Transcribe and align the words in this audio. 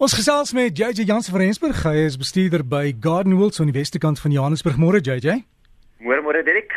Ons 0.00 0.14
gesels 0.16 0.54
met 0.56 0.78
JJ 0.78 1.04
Jansen 1.04 1.34
van 1.34 1.42
Rensburg. 1.42 1.82
Hy 1.84 2.06
is 2.06 2.14
bestuurder 2.16 2.62
by 2.64 2.94
Garden 3.04 3.34
Wheels 3.36 3.60
aan 3.60 3.68
die 3.68 3.74
Westerkant 3.76 4.16
van 4.16 4.32
Johannesburg. 4.32 4.78
Môre 4.80 4.96
JJ. 5.04 5.42
Môre 6.00 6.24
môre 6.24 6.40
Dirk. 6.40 6.72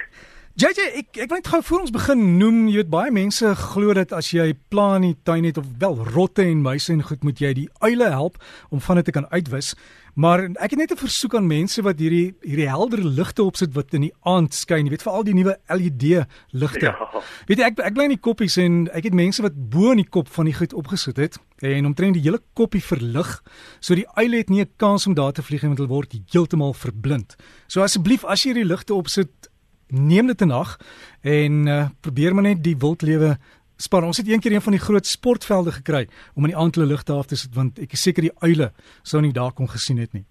JJ, 0.54 0.83
ek 1.00 1.18
ek 1.18 1.32
wil 1.32 1.39
net 1.39 1.47
gou 1.50 1.60
voor 1.66 1.82
ons 1.82 1.92
begin 1.96 2.20
noem, 2.38 2.57
jy 2.70 2.84
weet 2.84 2.89
baie 2.94 3.10
mense 3.10 3.48
glo 3.57 3.94
dat 3.98 4.12
as 4.13 4.28
jy 4.36 4.52
plan 4.70 5.02
in 5.02 5.16
die 5.16 5.26
tuin 5.26 5.48
het 5.48 5.57
of 5.57 5.66
wel 5.82 5.96
rotte 6.14 6.44
en 6.46 6.60
muise 6.62 6.91
en 6.94 7.00
goed 7.02 7.23
moet 7.26 7.39
jy 7.41 7.50
die 7.57 7.66
uile 7.82 8.12
help 8.14 8.36
om 8.70 8.78
van 8.86 9.00
dit 9.02 9.08
te 9.10 9.16
kan 9.16 9.26
uitwis. 9.31 9.71
Maar 10.13 10.44
ek 10.62 10.76
het 10.76 10.77
net 10.77 10.91
'n 10.94 11.02
versoek 11.02 11.34
aan 11.34 11.48
mense 11.50 11.81
wat 11.81 11.98
hierdie 11.98 12.36
hierdie 12.45 12.70
helder 12.70 13.02
ligte 13.02 13.41
opsit 13.41 13.73
wat 13.73 13.95
in 13.98 14.02
die 14.02 14.13
aand 14.21 14.54
skyn, 14.54 14.86
jy 14.86 14.94
weet 14.94 15.02
veral 15.02 15.23
die 15.23 15.34
nuwe 15.34 15.58
LED 15.73 16.27
ligte. 16.52 16.85
Ja. 16.85 17.23
Weet 17.48 17.58
jy 17.58 17.66
ek 17.66 17.80
ek 17.80 17.94
bly 17.94 18.04
in 18.04 18.13
die 18.13 18.22
koppies 18.22 18.58
en 18.58 18.90
ek 18.94 19.05
het 19.05 19.13
mense 19.13 19.41
wat 19.41 19.58
bo 19.58 19.90
in 19.90 20.05
die 20.05 20.09
kop 20.09 20.27
van 20.30 20.45
die 20.45 20.54
goed 20.54 20.73
opgesit 20.73 21.17
het 21.17 21.40
en 21.62 21.85
omtrent 21.85 22.13
die 22.13 22.22
hele 22.22 22.41
koppie 22.54 22.84
verlig. 22.84 23.41
So 23.80 23.95
die 23.95 24.08
uile 24.13 24.38
het 24.38 24.49
nie 24.49 24.62
'n 24.62 24.70
kans 24.77 25.08
om 25.08 25.16
daar 25.16 25.34
te 25.34 25.41
vlieg 25.41 25.62
want 25.62 25.80
hulle 25.80 25.90
word 25.90 26.13
heeltemal 26.30 26.73
verblind. 26.73 27.35
So 27.67 27.81
asseblief 27.81 28.23
as 28.23 28.44
jy 28.44 28.54
hierdie 28.54 28.70
ligte 28.70 28.94
opsit, 28.94 29.49
neem 29.93 30.27
dit 30.27 30.41
'n 30.41 30.47
nag 30.47 30.77
en 31.21 31.67
uh, 31.67 31.89
probeer 32.02 32.33
maar 32.33 32.43
net 32.43 32.63
die 32.63 32.77
wildlewe 32.77 33.38
Spaar, 33.77 34.03
ons 34.03 34.17
het 34.17 34.27
eendag 34.27 34.52
een 34.52 34.61
van 34.61 34.71
die 34.71 34.81
groot 34.81 35.05
sportvelde 35.05 35.71
gekry 35.71 36.07
om 36.38 36.45
in 36.45 36.53
die 36.53 36.57
aand 36.57 36.75
hulle 36.75 36.88
ligte 36.88 37.13
af 37.13 37.25
te 37.25 37.35
sit 37.35 37.55
want 37.55 37.79
ek 37.79 37.95
is 37.97 38.02
seker 38.02 38.21
die 38.21 38.35
uile 38.39 38.71
sou 39.02 39.21
nie 39.21 39.33
daar 39.33 39.52
kon 39.52 39.67
gesien 39.67 39.97
het 39.97 40.13
nie. 40.13 40.25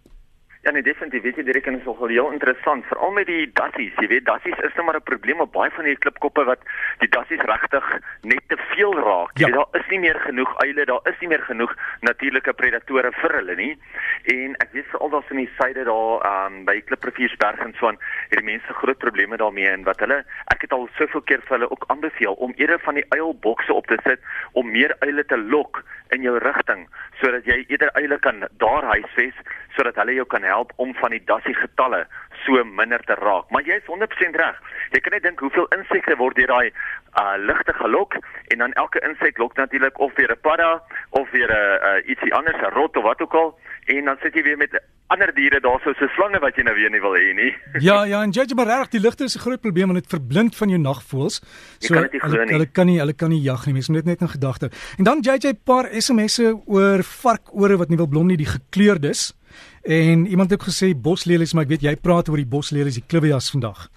Ja 0.62 0.70
nee 0.70 0.82
definitief, 0.86 1.24
weet 1.26 1.38
jy 1.40 1.42
direk 1.42 1.66
en 1.66 1.74
is 1.80 1.86
nogal 1.88 2.12
heel 2.12 2.28
interessant, 2.30 2.84
veral 2.86 3.10
met 3.16 3.26
die 3.26 3.48
dassies, 3.58 3.96
jy 3.98 4.06
weet 4.12 4.28
dassies 4.28 4.60
is 4.62 4.74
nou 4.78 4.84
maar 4.86 4.96
'n 5.00 5.02
probleem 5.10 5.40
op 5.42 5.50
baie 5.52 5.70
van 5.74 5.84
die 5.84 5.96
klipkoppe 5.98 6.44
wat 6.46 6.60
die 7.02 7.08
dassies 7.08 7.42
regtig 7.50 7.88
net 8.22 8.42
te 8.46 8.56
veel 8.70 8.94
raak. 8.94 9.34
Ja. 9.34 9.46
Jy 9.46 9.50
weet 9.50 9.58
daar 9.58 9.80
is 9.80 9.88
nie 9.90 9.98
meer 9.98 10.20
genoeg 10.20 10.52
uile, 10.62 10.84
daar 10.84 11.00
is 11.10 11.18
nie 11.20 11.28
meer 11.28 11.42
genoeg 11.42 11.74
natuurlike 12.00 12.52
predatore 12.52 13.10
vir 13.12 13.34
hulle 13.38 13.56
nie. 13.56 13.78
En 14.24 14.54
ek 14.62 14.68
weet 14.72 14.86
veral 14.92 15.10
daar 15.10 15.24
in 15.30 15.36
die 15.36 15.50
suide 15.58 15.84
daar 15.84 16.46
um, 16.46 16.64
by 16.64 16.80
Klipriviersberg 16.80 17.58
en 17.58 17.74
so 17.78 17.88
aan, 17.88 17.98
het 18.30 18.38
die 18.38 18.46
mense 18.46 18.72
groot 18.72 18.98
probleme 18.98 19.36
daarmee 19.36 19.68
en 19.68 19.82
wat 19.82 19.98
hulle 19.98 20.24
ek 20.54 20.60
het 20.60 20.72
al 20.72 20.88
soveel 20.94 21.22
keer 21.22 21.42
vir 21.42 21.58
hulle 21.58 21.70
ook 21.70 21.84
aanbeveel 21.88 22.38
om 22.38 22.54
eerder 22.56 22.78
van 22.78 22.94
die 22.94 23.06
uilbokse 23.08 23.72
op 23.72 23.86
te 23.86 23.98
sit 24.06 24.20
om 24.52 24.70
meer 24.70 24.94
uile 25.00 25.24
te 25.24 25.36
lok 25.36 25.82
in 26.14 26.22
jou 26.22 26.38
rigting 26.38 26.86
sodat 27.20 27.44
jy 27.44 27.64
eerder 27.66 27.90
uile 27.98 28.18
kan 28.18 28.46
daar 28.62 28.84
huisves 28.94 29.34
sodat 29.76 29.96
hulle 29.96 30.14
jou 30.14 30.26
kan 30.26 30.42
help 30.42 30.51
om 30.76 30.94
van 30.94 31.10
die 31.10 31.24
dassie 31.24 31.54
getalle 31.54 32.06
so 32.44 32.64
minder 32.64 33.00
te 33.06 33.14
raak. 33.14 33.50
Maar 33.50 33.62
jy 33.62 33.78
is 33.80 33.90
100% 33.90 34.38
reg. 34.42 34.56
Jy 34.90 35.00
kan 35.00 35.12
net 35.12 35.22
dink 35.22 35.40
hoeveel 35.40 35.68
insekte 35.76 36.16
word 36.16 36.36
deur 36.36 36.46
daai 36.46 36.72
uh 37.20 37.36
ligte 37.36 37.72
gelok 37.76 38.16
en 38.54 38.58
dan 38.58 38.72
elke 38.72 39.00
insek 39.08 39.38
lok 39.38 39.56
natuurlik 39.56 39.98
of 39.98 40.14
weer 40.16 40.32
'n 40.32 40.40
padda 40.40 40.82
of 41.10 41.30
weer 41.30 41.50
'n 41.50 41.78
uh, 41.88 42.08
ietsie 42.08 42.34
anders, 42.34 42.60
'n 42.60 42.74
rot 42.74 42.96
of 42.96 43.04
wat 43.04 43.20
ook 43.20 43.34
al 43.34 43.58
en 43.86 44.04
dan 44.04 44.16
sit 44.22 44.34
jy 44.34 44.42
weer 44.42 44.56
met 44.56 44.80
ander 45.06 45.34
diere 45.34 45.60
daarso 45.60 45.92
so 45.98 46.06
slange 46.16 46.38
wat 46.40 46.56
jy 46.56 46.62
nou 46.62 46.74
weer 46.74 46.90
nie 46.90 47.00
wil 47.00 47.16
hê 47.16 47.34
nie. 47.36 47.52
ja, 47.88 48.04
ja, 48.04 48.22
en 48.22 48.30
judge 48.30 48.54
maar 48.54 48.66
reg, 48.66 48.88
die 48.88 49.00
ligte 49.00 49.24
is 49.24 49.36
'n 49.36 49.44
groot 49.44 49.60
probleem 49.60 49.92
want 49.92 50.00
dit 50.00 50.14
verblind 50.14 50.56
van 50.56 50.68
jou 50.68 50.80
nagvoels. 50.80 51.42
So 51.78 51.94
hulle, 51.94 52.08
hulle 52.54 52.66
kan 52.66 52.86
nie 52.86 52.98
hulle 52.98 53.12
kan 53.12 53.28
nie 53.28 53.42
jag 53.42 53.66
nie. 53.66 53.72
Mens 53.72 53.88
moet 53.88 54.04
net 54.04 54.06
net 54.06 54.20
in 54.20 54.28
gedagte. 54.28 54.70
En 54.98 55.04
dan 55.04 55.20
'n 55.20 55.60
paar 55.64 55.88
SMS'e 55.92 56.62
oor 56.66 57.02
varkore 57.02 57.76
wat 57.76 57.88
nie 57.88 57.96
wil 57.96 58.08
blom 58.08 58.26
nie, 58.26 58.36
die 58.36 58.46
gekleurdes. 58.46 59.34
En 59.82 60.26
iemand 60.26 60.50
het 60.50 60.62
gesê 60.62 60.92
boslelies, 60.94 61.52
maar 61.52 61.64
ek 61.64 61.74
weet 61.74 61.82
jy 61.88 61.96
praat 61.98 62.28
oor 62.30 62.38
die 62.38 62.46
boslelies, 62.46 63.00
die 63.00 63.08
clivias 63.08 63.50
vandag. 63.50 63.88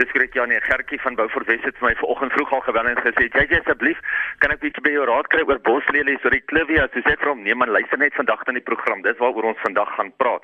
Dis 0.00 0.10
korrek 0.10 0.34
ja 0.34 0.46
nee, 0.48 0.60
Gertjie 0.64 0.98
van 1.00 1.14
Beaufort 1.14 1.46
Wes 1.46 1.62
het 1.62 1.78
my 1.84 1.92
vanoggend 2.00 2.32
vroeg 2.32 2.52
al 2.56 2.64
gebel 2.66 2.88
en 2.90 3.02
gesê, 3.04 3.28
"Jy 3.28 3.58
asseblief, 3.58 3.98
kan 4.38 4.50
ek 4.50 4.60
bietjie 4.60 4.82
by 4.82 4.90
jou 4.90 5.04
raad 5.04 5.28
kry 5.28 5.42
oor 5.46 5.60
boslelies, 5.60 6.24
oor 6.24 6.30
die 6.30 6.44
clivias?" 6.50 6.90
Dis 6.90 7.06
ek 7.06 7.20
vir 7.20 7.28
hom, 7.28 7.42
"Nee 7.42 7.54
man, 7.54 7.70
luister 7.70 7.98
net 7.98 8.14
vandag 8.14 8.42
aan 8.46 8.54
die 8.54 8.68
program. 8.70 9.02
Dis 9.02 9.18
waaroor 9.18 9.44
ons 9.44 9.62
vandag 9.62 9.94
gaan 9.94 10.12
praat." 10.16 10.42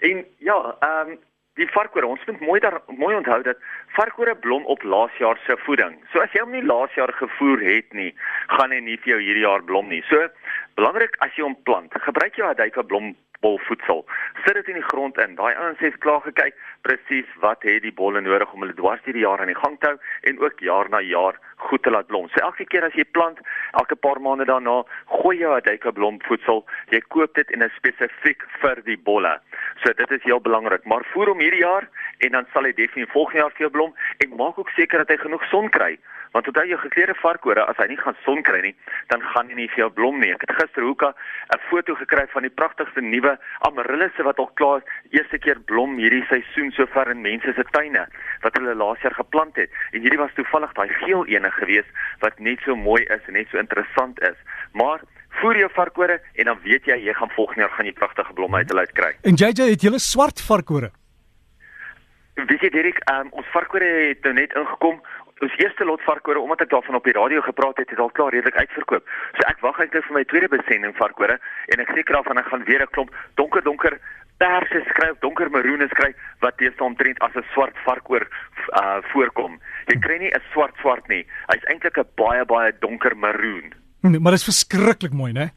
En 0.00 0.24
ja, 0.38 0.76
ehm 0.80 1.08
um, 1.08 1.18
die 1.54 1.68
varkore, 1.68 2.06
ons 2.06 2.24
moet 2.26 2.40
mooi 2.40 2.60
daar 2.60 2.80
mooi 2.86 3.16
onthou 3.16 3.42
dat 3.42 3.58
varkore 3.96 4.36
blom 4.36 4.64
op 4.64 4.82
laasjaar 4.82 5.38
se 5.46 5.56
voeding. 5.56 5.96
So 6.12 6.20
as 6.20 6.32
jy 6.32 6.40
hom 6.40 6.52
nie 6.52 6.62
laasjaar 6.62 7.12
gevoer 7.12 7.60
het 7.60 7.92
nie, 7.92 8.14
gaan 8.46 8.70
hy 8.70 8.80
nie 8.80 8.98
vir 9.02 9.14
jou 9.14 9.20
hierdie 9.20 9.46
jaar 9.46 9.62
blom 9.62 9.88
nie. 9.88 10.02
So 10.08 10.28
belangrik 10.74 11.16
as 11.18 11.34
jy 11.36 11.42
hom 11.42 11.56
plant, 11.62 11.92
gebruik 11.92 12.36
jy 12.36 12.44
'n 12.44 12.56
duike 12.56 12.86
blom 13.40 13.50
bolvoedsel. 13.50 14.04
Sit 14.44 14.54
dit 14.54 14.68
in 14.68 14.74
die 14.74 14.88
grond 14.88 15.18
in. 15.18 15.34
Daai 15.34 15.54
ouens 15.54 15.78
het 15.78 15.98
klaar 15.98 16.20
gekyk 16.20 16.56
presies 16.86 17.28
wat 17.40 17.62
het 17.62 17.82
die 17.82 17.92
bolle 17.92 18.20
nodig 18.20 18.52
om 18.52 18.64
hulle 18.64 18.76
dwars 18.76 19.02
deur 19.04 19.16
die 19.16 19.24
jaar 19.24 19.40
aan 19.40 19.52
die 19.52 19.58
gang 19.58 19.78
te 19.80 19.90
hou 19.90 19.96
en 20.30 20.40
ook 20.40 20.60
jaar 20.64 20.88
na 20.88 21.00
jaar 21.00 21.38
goed 21.56 21.82
te 21.82 21.90
laat 21.90 22.06
blom. 22.06 22.28
So 22.28 22.40
elke 22.44 22.64
keer 22.64 22.84
as 22.86 22.96
jy 22.96 23.04
plant, 23.12 23.40
elke 23.80 23.96
paar 23.96 24.20
maande 24.20 24.46
daarna, 24.48 24.82
gooi 25.20 25.36
jy 25.38 25.50
'n 25.56 25.66
duike 25.68 25.92
blomvoedsel. 25.92 26.64
Jy 26.90 27.00
koop 27.08 27.34
dit 27.34 27.50
en 27.50 27.58
dit 27.58 27.72
spesifiek 27.76 28.46
vir 28.60 28.82
die 28.84 28.98
bolle. 28.98 29.40
So 29.82 29.92
dit 29.92 30.10
is 30.10 30.22
heel 30.22 30.40
belangrik. 30.40 30.84
Maar 30.84 31.04
voer 31.12 31.28
hom 31.28 31.40
hierdie 31.40 31.64
jaar 31.64 31.88
en 32.18 32.32
dan 32.32 32.46
sal 32.52 32.64
hy 32.64 32.72
definitief 32.72 33.12
volgende 33.12 33.40
jaar 33.40 33.50
vir 33.50 33.66
jou 33.66 33.70
blom 33.70 33.94
en 34.18 34.36
maak 34.36 34.58
ook 34.58 34.68
seker 34.68 34.98
dat 34.98 35.08
hy 35.08 35.16
genoeg 35.16 35.44
son 35.44 35.68
kry. 35.68 35.98
Want 36.32 36.46
onthou 36.46 36.62
jy 36.68 36.76
gekleurde 36.78 37.14
varkore, 37.18 37.64
as 37.66 37.78
hy 37.82 37.88
nie 37.90 37.98
gaan 37.98 38.16
son 38.24 38.42
kry 38.46 38.60
nie, 38.62 38.74
dan 39.10 39.22
gaan 39.32 39.48
hy 39.50 39.56
nie 39.58 39.68
vir 39.72 39.84
jou 39.84 39.90
blom 39.96 40.20
nie. 40.22 40.30
Ek 40.34 40.44
het 40.46 40.54
gister 40.60 40.86
hoeka 40.86 41.10
'n 41.54 41.60
foto 41.70 41.94
gekry 41.94 42.26
van 42.34 42.42
die 42.42 42.54
pragtigste 42.60 43.00
nuwe 43.00 43.36
amarillisse 43.66 44.22
wat 44.22 44.38
al 44.38 44.50
klaar 44.54 44.82
eerste 45.10 45.38
keer 45.38 45.58
blom 45.60 45.96
hierdie 45.98 46.24
seisoen 46.30 46.70
sover 46.70 47.10
in 47.10 47.22
mense 47.22 47.52
se 47.54 47.64
tuine 47.72 48.06
wat 48.42 48.54
hulle 48.54 48.74
laas 48.74 49.02
jaar 49.02 49.14
geplant 49.14 49.56
het. 49.56 49.70
En 49.92 50.00
hierdie 50.00 50.18
was 50.18 50.34
toevallig 50.34 50.72
daai 50.72 50.88
geel 50.88 51.26
ene 51.26 51.50
gewees 51.50 51.88
wat 52.20 52.38
net 52.38 52.60
so 52.64 52.76
mooi 52.76 53.02
is 53.02 53.26
en 53.26 53.32
net 53.32 53.48
so 53.50 53.58
interessant 53.58 54.20
is. 54.22 54.38
Maar 54.72 55.00
voer 55.40 55.56
jou 55.56 55.70
varkore 55.74 56.20
en 56.34 56.44
dan 56.44 56.58
weet 56.62 56.86
jy 56.86 56.96
jy 57.06 57.14
gaan 57.14 57.30
volgende 57.34 57.60
jaar 57.60 57.74
gaan 57.76 57.86
jy 57.86 57.92
pragtige 57.92 58.32
blomme 58.32 58.56
uit 58.56 58.68
hulle 58.68 58.86
uit 58.86 58.92
kry. 58.92 59.12
En 59.22 59.34
JJ 59.34 59.70
het 59.74 59.82
julle 59.82 59.98
swart 59.98 60.40
varkore. 60.40 60.90
Weet 62.34 62.62
jy 62.64 62.70
Dirk, 62.72 63.00
um, 63.12 63.28
ons 63.36 63.46
varkore 63.52 63.88
het 64.08 64.24
nou 64.24 64.32
net 64.34 64.54
ingekom 64.56 65.00
ons 65.40 65.56
eerste 65.62 65.84
lot 65.84 66.02
varkore 66.04 66.40
omdat 66.40 66.60
ek 66.60 66.70
daarvan 66.70 66.98
op 66.98 67.04
die 67.04 67.16
radio 67.16 67.40
gepraat 67.40 67.76
het, 67.80 67.90
het 67.90 67.98
al 67.98 68.12
klaar 68.16 68.32
redelik 68.34 68.56
uitverkoop. 68.56 69.04
So 69.36 69.46
ek 69.48 69.60
wag 69.64 69.80
eintlik 69.80 70.04
vir 70.04 70.18
my 70.18 70.24
tweede 70.24 70.48
besending 70.52 70.96
varkore 70.96 71.38
en 71.72 71.84
ek 71.84 71.92
seker 71.96 72.20
af 72.20 72.28
van 72.28 72.38
ek 72.38 72.50
gaan 72.52 72.64
weer 72.64 72.82
'n 72.82 72.92
klomp 72.94 73.14
donker 73.40 73.62
donker 73.62 74.00
perse 74.40 74.80
skryf, 74.88 75.18
donker 75.20 75.50
maroene 75.50 75.88
skryf 75.92 76.16
wat 76.40 76.56
teenoor 76.56 76.90
omtrent 76.90 77.18
as 77.20 77.34
'n 77.36 77.44
swart 77.52 77.76
varkoor 77.84 78.24
uh 78.80 79.00
voorkom. 79.12 79.60
Jy 79.88 79.96
kry 80.00 80.18
nie 80.18 80.32
'n 80.32 80.42
swart 80.52 80.74
swart 80.80 81.08
nie. 81.08 81.24
Hy's 81.48 81.64
eintlik 81.64 81.98
'n 81.98 82.08
baie 82.16 82.44
baie 82.44 82.72
donker 82.80 83.16
maroon. 83.16 83.72
Nee, 84.02 84.20
maar 84.20 84.32
dit 84.32 84.40
is 84.40 84.50
verskriklik 84.52 85.12
mooi, 85.12 85.32
né? 85.32 85.50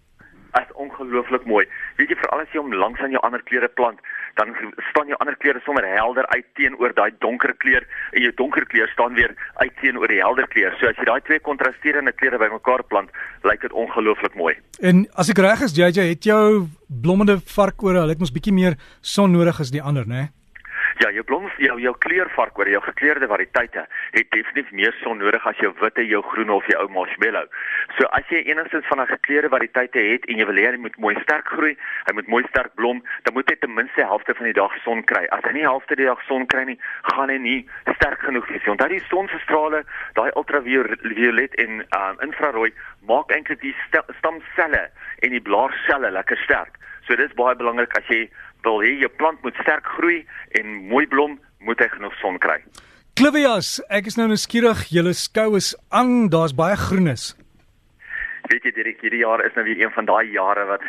Dit 0.54 0.66
is 0.68 0.76
ongelooflik 0.76 1.46
mooi. 1.46 1.66
Weet 1.98 2.10
jy 2.10 2.16
veral 2.16 2.42
as 2.42 2.52
jy 2.52 2.60
hom 2.60 2.74
langs 2.74 3.00
aan 3.00 3.12
jou 3.12 3.22
ander 3.24 3.44
kleure 3.44 3.68
plant, 3.68 4.00
dan 4.40 4.54
staan 4.90 5.08
jou 5.12 5.18
ander 5.20 5.38
kleure 5.38 5.62
sommer 5.66 5.86
helder 5.88 6.28
uit 6.28 6.46
teenoor 6.58 6.94
daai 6.98 7.12
donker 7.26 7.54
kleur 7.64 7.86
en 8.12 8.22
jou 8.26 8.34
donker 8.36 8.66
kleur 8.66 8.90
staan 8.94 9.14
weer 9.14 9.36
uit 9.62 9.74
teenoor 9.82 10.08
die 10.08 10.22
helder 10.22 10.48
kleur. 10.48 10.76
So 10.80 10.90
as 10.90 11.00
jy 11.00 11.08
daai 11.10 11.22
twee 11.28 11.40
kontrasterende 11.40 12.14
kleure 12.18 12.40
bymekaar 12.42 12.86
plant, 12.90 13.12
lyk 13.44 13.66
dit 13.66 13.74
ongelooflik 13.74 14.38
mooi. 14.40 14.56
En 14.82 15.06
as 15.14 15.30
ek 15.34 15.42
reg 15.44 15.66
is, 15.68 15.76
JJ, 15.78 16.08
het 16.14 16.30
jou 16.30 16.68
blommende 16.88 17.40
varkore, 17.56 18.02
hulle 18.04 18.16
het 18.16 18.22
mos 18.22 18.34
bietjie 18.34 18.56
meer 18.56 18.78
son 19.02 19.34
nodig 19.34 19.60
as 19.60 19.74
die 19.74 19.82
ander, 19.82 20.08
né? 20.08 20.26
Nee? 20.28 20.32
Ja, 21.02 21.10
jou 21.10 21.24
blom 21.26 21.48
jou 21.58 21.80
jou 21.82 21.94
kleurvark 22.06 22.58
oor 22.60 22.70
jou 22.70 22.82
gekleurde 22.86 23.28
variëteite 23.28 23.86
het 24.14 24.28
definitief 24.30 24.70
meer 24.78 24.94
son 25.02 25.18
nodig 25.18 25.46
as 25.50 25.58
jou 25.58 25.72
witte, 25.80 26.06
jou 26.06 26.22
groen 26.34 26.52
of 26.54 26.68
jou 26.70 26.78
ou 26.84 26.90
marshmallow. 26.94 27.48
So 27.98 28.06
as 28.14 28.30
jy 28.30 28.44
enigstens 28.52 28.86
van 28.92 29.02
'n 29.02 29.08
gekleurde 29.08 29.50
variëteite 29.50 30.00
het 30.00 30.26
en 30.30 30.38
jy 30.38 30.46
wil 30.46 30.56
hê 30.62 30.70
hy 30.72 30.78
moet 30.78 30.98
mooi 30.98 31.16
sterk 31.22 31.48
groei, 31.48 31.76
hy 32.06 32.14
moet 32.14 32.28
mooi 32.28 32.44
sterk 32.48 32.76
blom, 32.76 33.02
dan 33.24 33.34
moet 33.34 33.50
hy 33.50 33.56
ten 33.56 33.74
minste 33.74 34.06
helfte 34.06 34.36
van 34.36 34.46
die 34.46 34.54
dag 34.54 34.72
son 34.84 35.04
kry. 35.04 35.26
As 35.32 35.44
hy 35.44 35.52
nie 35.54 35.66
helfte 35.66 35.96
die 35.96 36.06
dag 36.06 36.22
son 36.28 36.46
kry 36.46 36.64
nie, 36.64 36.80
gaan 37.02 37.30
hy 37.30 37.38
nie 37.38 37.68
sterk 37.96 38.20
genoeg 38.20 38.48
wees 38.48 38.62
nie. 38.62 38.76
Want 38.76 38.80
daai 38.80 39.00
son 39.10 39.28
se 39.28 39.40
strale, 39.40 39.84
daai 40.14 40.32
ultraviolet 40.36 41.56
en 41.56 41.72
um, 41.98 42.18
infrarooi 42.22 42.74
maak 43.02 43.32
eintlik 43.32 43.62
die 43.62 43.76
stamselle 44.20 44.90
en 45.22 45.30
die 45.30 45.42
blaarselle 45.42 46.12
lekker 46.12 46.38
sterk. 46.38 46.78
So 47.08 47.16
dit 47.20 47.28
is 47.28 47.36
baie 47.38 47.56
belangrik 47.60 47.94
as 48.00 48.08
jy 48.12 48.26
wil 48.64 48.82
hê 48.84 48.94
jou 49.02 49.12
plant 49.20 49.42
moet 49.44 49.58
sterk 49.62 49.88
groei 49.98 50.24
en 50.60 50.76
mooi 50.92 51.06
blom, 51.12 51.38
moet 51.64 51.80
hy 51.84 51.90
genoeg 51.96 52.16
son 52.22 52.40
kry. 52.44 52.60
Clivias, 53.20 53.78
ek 53.94 54.08
is 54.10 54.18
nou 54.18 54.30
nuuskierig, 54.32 54.88
julle 54.90 55.14
skou 55.14 55.54
is 55.60 55.74
aan, 55.94 56.32
daar's 56.34 56.56
baie 56.58 56.78
groenes. 56.80 57.34
Weet 58.50 58.66
jy, 58.68 58.74
hierdie 59.04 59.22
jaar 59.22 59.44
is 59.46 59.54
nou 59.56 59.66
weer 59.68 59.84
een 59.84 59.94
van 59.96 60.08
daai 60.10 60.32
jare 60.32 60.66
wat 60.72 60.84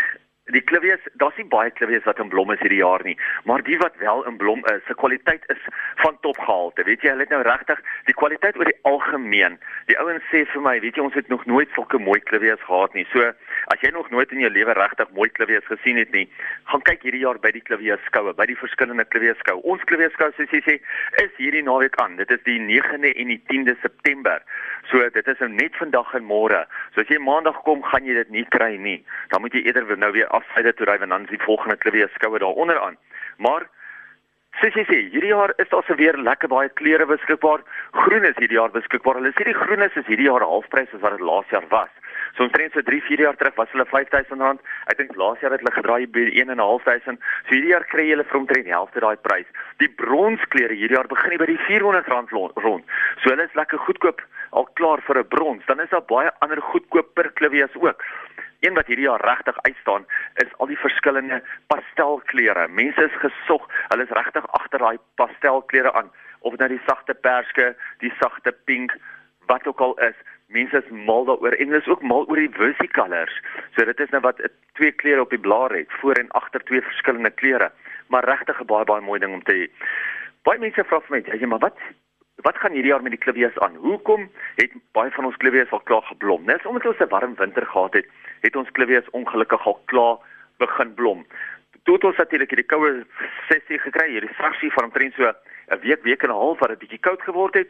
Die 0.52 0.60
klivies, 0.60 1.00
daar's 1.16 1.38
nie 1.40 1.46
baie 1.48 1.70
klivies 1.72 2.04
wat 2.04 2.18
in 2.20 2.28
blom 2.28 2.50
is 2.52 2.60
hierdie 2.60 2.82
jaar 2.82 3.00
nie, 3.06 3.14
maar 3.48 3.62
die 3.64 3.78
wat 3.80 3.94
wel 3.96 4.18
in 4.28 4.34
blom 4.36 4.60
is, 4.68 4.82
se 4.84 4.92
kwaliteit 5.00 5.40
is 5.48 5.62
van 6.02 6.18
topgehalte. 6.20 6.84
Weet 6.84 7.00
jy, 7.00 7.14
hulle 7.14 7.24
het 7.24 7.32
nou 7.32 7.40
regtig 7.46 7.80
die 8.04 8.12
kwaliteit 8.12 8.58
oor 8.60 8.68
die 8.68 8.76
algemeen. 8.84 9.56
Die 9.88 9.96
ouens 9.96 10.26
sê 10.28 10.42
vir 10.52 10.60
my, 10.66 10.74
weet 10.84 11.00
jy, 11.00 11.06
ons 11.06 11.16
het 11.16 11.32
nog 11.32 11.46
nooit 11.48 11.72
sulke 11.72 11.96
mooi 11.96 12.18
klivies 12.28 12.60
gehad 12.66 12.92
nie. 12.92 13.06
So, 13.14 13.30
as 13.72 13.80
jy 13.80 13.94
nog 13.96 14.10
nooit 14.12 14.34
in 14.36 14.42
jou 14.44 14.50
lewe 14.52 14.74
regtig 14.76 15.14
mooi 15.16 15.30
klivies 15.32 15.64
gesien 15.70 16.02
het 16.02 16.12
nie, 16.12 16.26
gaan 16.68 16.84
kyk 16.84 17.08
hierdie 17.08 17.24
jaar 17.24 17.40
by 17.40 17.54
die 17.56 17.64
klivies 17.64 18.04
skoue, 18.10 18.36
by 18.36 18.44
die 18.52 18.58
verskillende 18.60 19.08
klivies 19.08 19.40
skou. 19.40 19.56
Ons 19.64 19.88
klivies 19.88 20.12
skou, 20.12 20.28
soos 20.36 20.52
jy 20.52 20.60
sê, 20.68 20.76
is 21.24 21.32
hierdie 21.40 21.64
naweek 21.64 21.96
aan. 22.04 22.20
Dit 22.20 22.36
is 22.36 22.44
die 22.44 22.58
9de 22.60 23.14
en 23.16 23.32
die 23.32 23.40
10de 23.48 23.78
September. 23.80 24.44
So, 24.92 25.08
dit 25.08 25.24
is 25.24 25.40
nou 25.40 25.48
net 25.56 25.80
vandag 25.80 26.12
en 26.20 26.28
môre. 26.28 26.66
So 26.92 27.00
as 27.00 27.08
jy 27.08 27.16
maandag 27.24 27.64
kom, 27.64 27.80
gaan 27.88 28.04
jy 28.04 28.20
dit 28.20 28.36
nie 28.36 28.44
kry 28.52 28.74
nie. 28.76 28.98
Dan 29.32 29.40
moet 29.40 29.56
jy 29.56 29.64
eerder 29.64 29.96
nou 29.96 30.12
weer 30.12 30.28
afsyde 30.40 30.74
toe 30.74 30.86
ry 30.88 30.98
en 31.00 31.14
dan 31.14 31.24
is 31.28 31.34
die 31.36 31.46
volgende 31.46 31.76
klivia 31.76 32.10
skoue 32.14 32.38
daaronder 32.38 32.80
aan. 32.80 32.98
Maar 33.38 33.68
Sies 34.60 34.76
sê, 34.86 34.96
hierdie 35.10 35.32
jaar 35.32 35.50
is 35.58 35.68
daar 35.72 35.82
se 35.82 35.96
weer 35.98 36.14
lekker 36.14 36.48
baie 36.48 36.68
klere 36.78 37.06
beskikbaar. 37.10 37.64
Groen 38.04 38.24
is 38.28 38.36
hierdie 38.38 38.54
jaar 38.54 38.70
beskikbaar. 38.70 39.18
Hulle 39.18 39.32
sê 39.34 39.48
die 39.48 39.56
groen 39.58 39.82
is 39.82 39.96
hierdie 40.06 40.28
jaar 40.28 40.44
halfprys 40.46 40.92
as 40.94 41.02
wat 41.02 41.16
dit 41.16 41.24
laas 41.26 41.50
jaar 41.50 41.66
was. 41.72 41.90
So 42.36 42.46
omtrent 42.46 42.72
so 42.74 42.82
3, 42.82 43.00
4 43.08 43.20
jaar 43.26 43.36
terug 43.38 43.56
was 43.58 43.70
hulle 43.74 43.86
R5000. 43.86 44.62
Ek 44.90 44.98
dink 44.98 45.16
laas 45.18 45.42
jaar 45.42 45.54
het 45.54 45.62
hulle 45.62 45.74
gedraai 45.74 46.06
by 46.14 46.28
1.500. 46.44 47.18
So 47.48 47.54
hierdie 47.54 47.72
jaar 47.72 47.86
kry 47.90 48.06
jy 48.06 48.14
hulle 48.14 48.26
vir 48.30 48.40
omtrent 48.40 48.68
die 48.68 48.74
helfte 48.74 49.02
daai 49.02 49.18
prys. 49.26 49.50
Die 49.82 49.90
bronsklere 50.02 50.78
hierdie 50.78 50.98
jaar 50.98 51.10
begin 51.10 51.34
by 51.42 51.50
die 51.50 51.58
R400 51.66 52.38
rond. 52.62 52.94
So 53.22 53.34
hulle 53.34 53.46
is 53.46 53.58
lekker 53.58 53.82
goedkoop 53.88 54.22
al 54.54 54.70
klaar 54.78 55.02
vir 55.02 55.18
'n 55.18 55.28
brons. 55.34 55.66
Dan 55.66 55.80
is 55.80 55.90
daar 55.90 56.06
baie 56.06 56.30
ander 56.38 56.60
goedkoper 56.60 57.30
klivies 57.34 57.74
ook. 57.74 58.02
Een 58.64 58.74
wat 58.74 58.86
hierdie 58.86 59.04
jaar 59.04 59.20
regtig 59.20 59.56
uitstaan 59.62 60.06
is 60.34 60.52
al 60.56 60.66
die 60.66 60.78
verskillende 60.78 61.42
pastelkleure. 61.66 62.68
Mense 62.68 63.02
is 63.04 63.16
gesog, 63.20 63.66
hulle 63.88 64.06
is 64.06 64.14
regtig 64.16 64.46
agter 64.56 64.80
daai 64.80 64.96
pastelkleure 65.20 65.92
aan, 65.92 66.08
of 66.40 66.54
dit 66.54 66.62
nou 66.62 66.70
die 66.72 66.86
sagte 66.86 67.14
perske, 67.14 67.74
die 68.00 68.12
sagte 68.20 68.54
pink, 68.64 68.94
wat 69.52 69.66
ook 69.68 69.82
al 69.84 69.92
is. 70.06 70.16
Mense 70.56 70.80
is 70.80 70.88
mal 71.08 71.28
daaroor 71.28 71.52
en 71.58 71.68
hulle 71.68 71.82
is 71.82 71.90
ook 71.92 72.06
mal 72.12 72.24
oor 72.24 72.40
die 72.40 72.54
versicolors. 72.56 73.36
So 73.76 73.84
dit 73.84 74.00
is 74.00 74.16
nou 74.16 74.22
wat 74.24 74.40
twee 74.80 74.96
kleure 75.02 75.26
op 75.26 75.36
die 75.36 75.44
blaar 75.48 75.76
het, 75.76 75.92
voor 76.00 76.16
en 76.22 76.32
agter 76.40 76.64
twee 76.64 76.80
verskillende 76.88 77.34
kleure, 77.42 77.68
maar 78.08 78.24
regtig 78.24 78.60
'n 78.60 78.70
baie 78.72 78.88
baie 78.88 79.04
mooi 79.04 79.20
ding 79.20 79.34
om 79.34 79.44
te 79.44 79.58
hê. 79.60 79.68
Baie 80.48 80.58
mense 80.58 80.84
vra 80.84 81.00
vir 81.00 81.16
my, 81.16 81.38
"Ja, 81.40 81.46
maar 81.46 81.66
wat 81.68 81.76
wat 82.36 82.56
gaan 82.56 82.72
hierdie 82.72 82.90
jaar 82.92 83.02
met 83.02 83.12
die 83.12 83.24
klivies 83.24 83.58
aan? 83.58 83.74
Hoekom 83.74 84.30
het 84.56 84.72
baie 84.92 85.10
van 85.10 85.24
ons 85.24 85.36
klivies 85.36 85.70
al 85.70 85.80
klaar 85.80 86.02
geblom?" 86.02 86.44
Net 86.44 86.66
omdat 86.66 86.86
ons 86.86 86.98
'n 86.98 87.08
warm 87.08 87.34
winter 87.34 87.66
gehad 87.66 87.94
het 87.94 88.06
het 88.44 88.56
ons 88.56 88.70
klivies 88.76 89.10
ongelukkig 89.16 89.66
al 89.66 89.80
klaar 89.90 90.16
begin 90.62 90.94
blom. 90.94 91.24
Toe 91.84 91.96
het 91.96 92.04
ons 92.04 92.20
natuurlik 92.20 92.52
hierdie 92.52 92.68
koue 92.68 92.92
sessie 93.48 93.78
gekry, 93.80 94.06
hierdie 94.12 94.36
saksie 94.38 94.72
van 94.76 94.88
omtrent 94.88 95.16
so 95.16 95.24
'n 95.28 95.80
week, 95.80 96.02
week 96.04 96.22
en 96.22 96.30
'n 96.30 96.40
half 96.44 96.58
wat 96.58 96.68
dit 96.68 96.78
bietjie 96.78 97.04
koud 97.06 97.22
geword 97.22 97.54
het. 97.54 97.68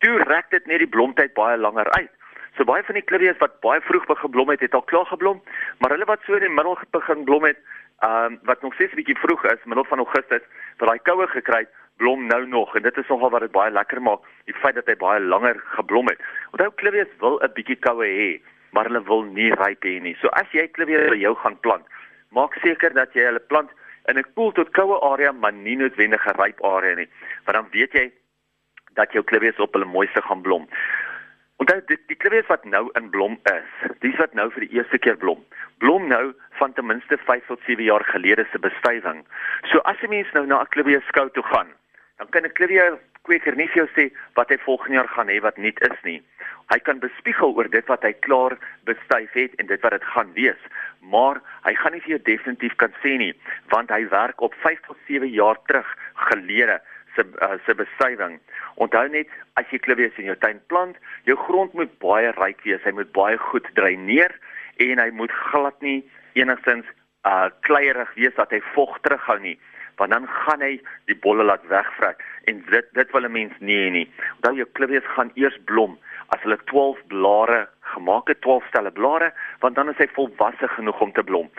Toe 0.00 0.18
rek 0.22 0.50
dit 0.50 0.66
net 0.66 0.78
die 0.78 0.92
blomtyd 0.96 1.34
baie 1.34 1.56
langer 1.56 1.90
uit. 1.90 2.10
So 2.56 2.64
baie 2.64 2.82
van 2.82 2.94
die 2.94 3.08
klivies 3.10 3.38
wat 3.38 3.60
baie 3.60 3.80
vroeg 3.80 4.06
begin 4.06 4.30
blom 4.30 4.48
het, 4.48 4.60
het 4.60 4.74
al 4.74 4.82
klaar 4.82 5.06
geblom, 5.06 5.42
maar 5.78 5.90
hulle 5.90 6.04
wat 6.04 6.20
so 6.24 6.34
in 6.34 6.40
die 6.40 6.48
middel 6.48 6.78
begin 6.90 7.24
blom 7.24 7.44
het, 7.44 7.58
ehm 8.00 8.32
um, 8.32 8.38
wat 8.42 8.62
nog 8.62 8.74
steeds 8.74 8.92
'n 8.92 8.96
bietjie 8.96 9.18
vroeg 9.18 9.44
is, 9.44 9.64
middel 9.64 9.84
van 9.84 9.98
Augustus, 9.98 10.42
wat 10.78 10.88
daai 10.88 10.98
koue 11.02 11.26
gekry 11.26 11.58
het, 11.58 11.72
blom 11.96 12.26
nou 12.26 12.46
nog 12.46 12.76
en 12.76 12.82
dit 12.82 12.96
is 12.96 13.08
nogal 13.08 13.30
wat 13.30 13.40
dit 13.40 13.52
baie 13.52 13.70
lekker 13.70 14.02
maak, 14.02 14.20
die 14.44 14.54
feit 14.54 14.74
dat 14.74 14.86
hy 14.86 14.96
baie 14.96 15.20
langer 15.20 15.60
geblom 15.64 16.06
het. 16.06 16.20
Onthou 16.50 16.70
klivies 16.74 17.10
wil 17.18 17.40
'n 17.42 17.52
bietjie 17.54 17.76
koue 17.76 18.06
hê 18.06 18.40
maar 18.74 18.90
hulle 18.90 19.04
wil 19.06 19.22
nie 19.22 19.52
ryp 19.54 19.86
hê 19.86 19.94
nie. 20.02 20.16
So 20.20 20.28
as 20.40 20.50
jy 20.52 20.66
klivier 20.74 21.06
by 21.12 21.18
jou 21.20 21.34
gaan 21.42 21.56
plant, 21.66 21.86
maak 22.34 22.58
seker 22.64 22.94
dat 22.98 23.14
jy 23.14 23.28
hulle 23.28 23.42
plant 23.52 23.70
in 24.10 24.18
'n 24.18 24.26
koel 24.34 24.52
tot 24.52 24.74
koue 24.74 24.98
area, 25.12 25.32
maar 25.32 25.52
nie 25.52 25.76
noodwendig 25.76 26.26
'n 26.26 26.38
ryp 26.42 26.64
area 26.64 26.94
nie, 26.94 27.08
want 27.46 27.56
dan 27.56 27.70
weet 27.70 27.92
jy 27.92 28.12
dat 28.94 29.12
jou 29.12 29.24
kliviers 29.24 29.58
op 29.58 29.72
hulle 29.72 29.86
mooiste 29.86 30.22
gaan 30.22 30.42
blom. 30.42 30.68
Onthou 31.62 31.80
die, 31.86 31.98
die 32.10 32.16
kliviers 32.16 32.50
wat 32.50 32.64
nou 32.64 32.90
in 32.98 33.10
blom 33.10 33.38
is, 33.52 33.70
dis 34.00 34.16
wat 34.18 34.34
nou 34.34 34.50
vir 34.50 34.66
die 34.66 34.76
eerste 34.78 34.98
keer 34.98 35.16
blom. 35.16 35.44
Blom 35.78 36.08
nou 36.08 36.34
van 36.58 36.72
ten 36.72 36.86
minste 36.86 37.18
5 37.18 37.46
tot 37.46 37.60
7 37.66 37.84
jaar 37.84 38.04
gelede 38.04 38.46
se 38.50 38.58
bestuiving. 38.58 39.24
So 39.70 39.78
as 39.78 40.02
'n 40.02 40.10
mens 40.10 40.32
nou 40.32 40.46
na 40.46 40.60
'n 40.60 40.72
klivier 40.74 41.02
skou 41.08 41.30
toe 41.30 41.42
gaan, 41.42 41.70
dan 42.18 42.28
kan 42.28 42.44
'n 42.44 42.52
klivier 42.52 42.98
kweker 43.24 43.56
nie 43.56 43.66
vir 43.72 43.84
jou 43.84 43.88
sê 43.96 44.06
wat 44.38 44.52
hy 44.52 44.58
volgende 44.64 44.98
jaar 44.98 45.10
gaan 45.16 45.32
hê 45.32 45.40
wat 45.44 45.58
nie 45.58 45.72
is 45.88 46.00
nie. 46.04 46.20
Hy 46.72 46.78
kan 46.86 47.00
bespiegel 47.02 47.52
oor 47.56 47.68
dit 47.72 47.88
wat 47.90 48.04
hy 48.06 48.12
klaar 48.24 48.56
bestuif 48.88 49.32
het 49.36 49.54
en 49.60 49.68
dit 49.68 49.84
wat 49.84 49.96
dit 49.96 50.08
gaan 50.14 50.32
wees, 50.36 50.60
maar 51.12 51.40
hy 51.66 51.74
gaan 51.80 51.96
nie 51.96 52.02
vir 52.04 52.16
jou 52.16 52.22
definitief 52.28 52.76
kan 52.80 52.92
sê 53.02 53.16
nie, 53.20 53.32
want 53.72 53.92
hy 53.92 54.04
werk 54.12 54.40
op 54.44 54.56
5 54.64 54.84
tot 54.88 55.00
7 55.08 55.28
jaar 55.32 55.60
terug 55.68 55.88
gelede 56.30 56.80
se 57.14 57.24
uh, 57.46 57.54
se 57.66 57.76
bestuiving. 57.78 58.40
Onthou 58.82 59.04
net 59.12 59.30
as 59.60 59.68
jy 59.70 59.78
klivies 59.84 60.16
in 60.18 60.32
jou 60.32 60.36
tuin 60.42 60.60
plant, 60.72 60.96
jou 61.28 61.36
grond 61.46 61.76
moet 61.78 61.92
baie 62.02 62.32
ryk 62.40 62.64
wees, 62.66 62.82
hy 62.84 62.94
moet 62.96 63.12
baie 63.16 63.38
goed 63.50 63.68
dreineer 63.78 64.34
en 64.82 65.00
hy 65.00 65.10
moet 65.14 65.32
glad 65.52 65.76
nie 65.84 66.00
enigstens 66.34 66.88
uh 67.24 67.48
kleierig 67.64 68.10
wees 68.18 68.34
dat 68.36 68.50
hy 68.52 68.60
vog 68.74 68.98
terughou 69.04 69.38
nie 69.40 69.54
want 69.96 70.10
dan 70.10 70.26
gaan 70.28 70.60
hy 70.60 70.80
die 71.10 71.18
bolle 71.26 71.44
laat 71.44 71.66
wegvrek 71.68 72.22
en 72.50 72.64
dit 72.70 72.86
dit 72.92 73.12
wil 73.12 73.24
'n 73.24 73.32
mens 73.32 73.54
nie 73.60 73.76
hê 73.76 73.90
nie. 73.90 74.08
Dan 74.40 74.54
jou 74.54 74.66
klivies 74.72 75.06
gaan 75.16 75.30
eers 75.34 75.58
blom 75.64 75.98
as 76.28 76.42
hulle 76.42 76.58
12 76.64 76.98
blare 77.06 77.68
gemaak 77.80 78.28
het, 78.28 78.40
12 78.40 78.66
stelle 78.68 78.90
blare, 78.90 79.32
want 79.60 79.74
dan 79.74 79.88
is 79.88 79.98
hy 79.98 80.08
volwasse 80.16 80.68
genoeg 80.68 81.00
om 81.00 81.12
te 81.12 81.22
blom. 81.22 81.50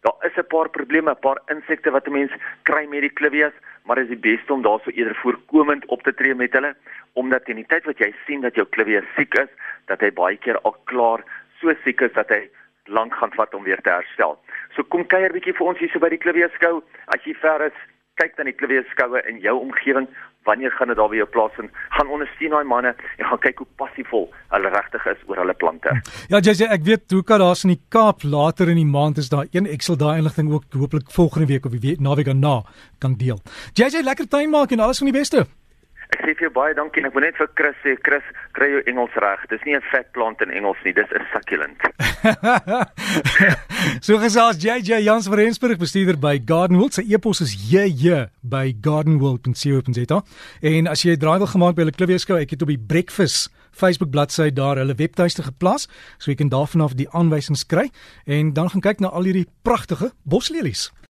Daar 0.00 0.18
is 0.28 0.36
'n 0.36 0.46
paar 0.46 0.68
probleme, 0.68 1.10
'n 1.10 1.24
paar 1.26 1.40
insekte 1.46 1.90
wat 1.90 2.06
'n 2.06 2.12
mens 2.12 2.32
kry 2.62 2.86
met 2.86 3.00
die 3.00 3.16
klivies, 3.20 3.56
maar 3.84 3.96
dit 3.96 4.04
is 4.04 4.20
die 4.20 4.30
beste 4.36 4.52
om 4.52 4.62
daarso 4.62 4.90
eerder 4.90 5.14
voorkomend 5.14 5.86
op 5.86 6.02
te 6.02 6.14
tree 6.14 6.34
met 6.34 6.52
hulle, 6.52 6.74
omdat 7.12 7.48
in 7.48 7.56
die 7.56 7.66
tyd 7.66 7.84
wat 7.84 7.98
jy 7.98 8.14
sien 8.26 8.40
dat 8.40 8.54
jou 8.54 8.66
klivies 8.66 9.04
siek 9.16 9.34
is, 9.34 9.48
dat 9.86 10.00
hy 10.00 10.10
baie 10.12 10.36
keer 10.36 10.60
al 10.60 10.76
klaar 10.84 11.20
so 11.60 11.72
siek 11.84 12.00
is 12.00 12.12
dat 12.12 12.28
hy 12.28 12.48
lank 12.84 13.14
gaan 13.14 13.32
vat 13.32 13.54
om 13.54 13.62
weer 13.64 13.80
te 13.80 13.90
herstel. 13.90 14.38
So 14.74 14.82
kom 14.90 15.06
kuier 15.06 15.32
bietjie 15.34 15.54
vir 15.56 15.70
ons 15.70 15.78
hier 15.78 15.90
so 15.92 16.02
by 16.02 16.10
die 16.12 16.20
Klivies 16.22 16.54
skou. 16.58 16.80
As 17.14 17.22
jy 17.26 17.34
ver 17.42 17.68
is, 17.68 17.76
kyk 18.20 18.36
dan 18.38 18.50
die 18.50 18.56
Klivies 18.58 18.86
skoue 18.94 19.22
in 19.30 19.40
jou 19.42 19.54
omgewing. 19.60 20.08
Wanneer 20.44 20.74
gaan 20.76 20.90
dit 20.92 20.98
daar 20.98 21.08
by 21.08 21.16
jou 21.16 21.28
plaas 21.32 21.56
en 21.62 21.70
gaan 21.96 22.10
ondersteun 22.12 22.52
daai 22.52 22.66
manne 22.68 22.92
en 22.92 23.28
gaan 23.30 23.40
kyk 23.46 23.62
hoe 23.62 23.68
passievol 23.80 24.26
hulle 24.52 24.72
regtig 24.74 25.06
is 25.14 25.22
oor 25.30 25.40
hulle 25.40 25.56
plante. 25.56 25.94
Ja, 26.28 26.42
JJ, 26.42 26.68
ek 26.76 26.84
weet 26.84 27.16
hoe 27.16 27.22
kan 27.24 27.40
daar's 27.40 27.64
in 27.64 27.72
die 27.72 27.80
Kaap 27.88 28.26
later 28.28 28.68
in 28.68 28.82
die 28.82 28.88
maand 28.88 29.22
is 29.22 29.32
daar 29.32 29.48
een 29.56 29.70
Excel 29.70 29.96
daai 29.96 30.18
inligting 30.18 30.52
ook 30.52 30.68
hopelik 30.76 31.08
volgende 31.16 31.48
week 31.48 31.64
of 31.64 31.72
die 31.72 31.84
week 31.86 32.04
naweek 32.04 32.28
daarna 32.28 32.60
kan 33.00 33.16
deel. 33.16 33.40
JJ, 33.72 34.04
lekker 34.04 34.28
tuin 34.28 34.52
maak 34.52 34.74
en 34.74 34.84
alles 34.84 35.00
van 35.00 35.08
die 35.08 35.16
beste. 35.16 35.46
Ek 36.12 36.20
sê 36.20 36.34
vir 36.34 36.46
jou 36.46 36.52
baie 36.52 36.74
dankie 36.76 37.00
en 37.02 37.08
ek 37.08 37.14
wil 37.16 37.24
net 37.26 37.38
vir 37.40 37.48
Chris 37.58 37.76
sê 37.82 37.96
Chris 38.04 38.26
kry 38.56 38.68
jou 38.72 38.82
Engels 38.90 39.14
reg. 39.24 39.40
Dis 39.50 39.64
nie 39.64 39.76
'n 39.76 39.82
vet 39.92 40.12
plant 40.12 40.40
in 40.42 40.50
Engels 40.50 40.78
nie, 40.84 40.92
dis 40.92 41.10
'n 41.10 41.24
succulent. 41.32 41.80
so 44.06 44.18
gesels 44.18 44.60
JJ 44.62 45.02
Jans 45.04 45.26
van 45.26 45.38
Rensburg 45.38 45.78
bestuurder 45.78 46.18
by 46.18 46.38
Gardenwold. 46.44 46.94
Sy 46.94 47.04
e-pos 47.08 47.40
is 47.40 47.54
jj 47.70 48.28
by 48.42 48.76
gardenwold.co.za. 48.80 50.22
En 50.62 50.86
as 50.86 51.02
jy 51.02 51.16
draai 51.16 51.38
wil 51.38 51.50
gemaak 51.50 51.74
by 51.74 51.82
hulle 51.82 51.98
klivieskou, 51.98 52.38
ek 52.38 52.50
het 52.50 52.62
op 52.62 52.68
die 52.68 52.78
Breakfast 52.78 53.50
Facebook 53.74 54.10
bladsy 54.10 54.50
daar 54.54 54.78
hulle 54.78 54.94
webtuiste 54.94 55.42
geplaas, 55.42 55.88
so 56.18 56.30
jy 56.30 56.38
kan 56.38 56.52
daarvan 56.52 56.86
af 56.86 56.94
die 56.94 57.10
aanwysings 57.10 57.66
kry 57.66 57.90
en 58.24 58.54
dan 58.54 58.70
gaan 58.70 58.84
kyk 58.84 59.02
na 59.02 59.10
al 59.10 59.26
hierdie 59.26 59.48
pragtige 59.66 60.12
boslelies. 60.22 60.92